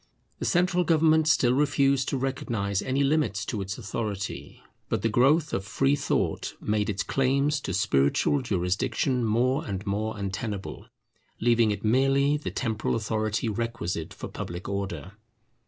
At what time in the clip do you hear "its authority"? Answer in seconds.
3.61-4.63